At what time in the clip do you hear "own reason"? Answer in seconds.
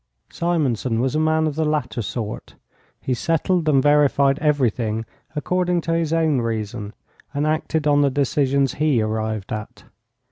6.11-6.93